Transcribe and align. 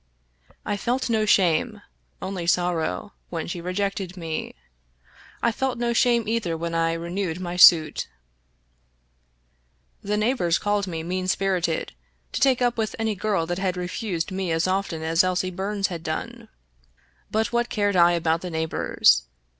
I 0.65 0.77
felt 0.77 1.11
no 1.11 1.27
shame, 1.27 1.83
only 2.23 2.47
sorrow, 2.47 3.13
when 3.29 3.45
she 3.45 3.61
rejected 3.61 4.17
me; 4.17 4.55
I 5.43 5.51
felt 5.51 5.77
no 5.77 5.93
shame 5.93 6.27
either 6.27 6.57
when 6.57 6.73
I 6.73 6.93
renewed 6.93 7.39
my 7.39 7.55
suit. 7.55 8.07
The 10.01 10.17
neighbors 10.17 10.57
called 10.57 10.87
me 10.87 11.03
mean 11.03 11.27
spirited 11.27 11.93
to 12.31 12.41
take 12.41 12.63
up 12.63 12.77
with 12.79 12.95
any 12.97 13.13
girl 13.13 13.45
that 13.45 13.59
had 13.59 13.77
refused 13.77 14.31
me 14.31 14.51
as 14.51 14.65
often 14.65 15.03
as 15.03 15.23
Elsie 15.23 15.51
Bums 15.51 15.89
had 15.89 16.01
done; 16.01 16.47
but 17.29 17.51
what 17.53 17.69
cared 17.69 17.95
I 17.95 18.13
about 18.13 18.41
the 18.41 18.49
neighbors? 18.49 19.25